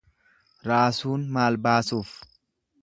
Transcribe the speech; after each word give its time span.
Raasuun 0.69 1.29
maal 1.37 1.61
baasuuf. 1.69 2.17